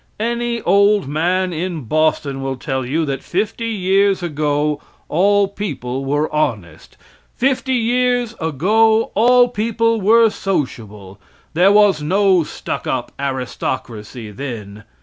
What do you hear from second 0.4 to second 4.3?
old man in Boston will tell you that fifty years